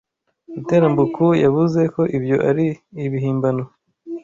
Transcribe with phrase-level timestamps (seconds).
[0.53, 2.65] Ruterambuku yavuze ko ibyo ari
[3.05, 3.63] ibihimbano